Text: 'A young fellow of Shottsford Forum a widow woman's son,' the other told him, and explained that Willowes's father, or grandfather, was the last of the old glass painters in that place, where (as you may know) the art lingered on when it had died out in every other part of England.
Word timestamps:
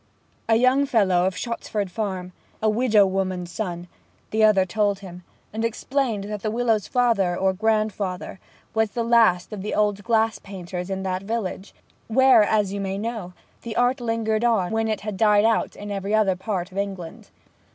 'A 0.49 0.55
young 0.55 0.83
fellow 0.87 1.27
of 1.27 1.37
Shottsford 1.37 1.91
Forum 1.91 2.33
a 2.59 2.67
widow 2.67 3.05
woman's 3.05 3.51
son,' 3.51 3.87
the 4.31 4.43
other 4.43 4.65
told 4.65 5.01
him, 5.01 5.23
and 5.53 5.63
explained 5.63 6.23
that 6.23 6.41
Willowes's 6.51 6.87
father, 6.87 7.37
or 7.37 7.53
grandfather, 7.53 8.39
was 8.73 8.89
the 8.89 9.03
last 9.03 9.53
of 9.53 9.61
the 9.61 9.75
old 9.75 10.03
glass 10.03 10.39
painters 10.39 10.89
in 10.89 11.03
that 11.03 11.27
place, 11.27 11.71
where 12.07 12.41
(as 12.41 12.73
you 12.73 12.81
may 12.81 12.97
know) 12.97 13.33
the 13.61 13.75
art 13.75 14.01
lingered 14.01 14.43
on 14.43 14.71
when 14.71 14.87
it 14.87 15.01
had 15.01 15.17
died 15.17 15.45
out 15.45 15.75
in 15.75 15.91
every 15.91 16.15
other 16.15 16.35
part 16.35 16.71
of 16.71 16.79
England. 16.79 17.29